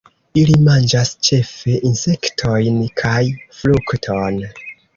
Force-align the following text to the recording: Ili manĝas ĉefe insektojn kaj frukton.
Ili 0.43 0.53
manĝas 0.67 1.11
ĉefe 1.27 1.75
insektojn 1.91 2.81
kaj 3.03 3.23
frukton. 3.61 4.45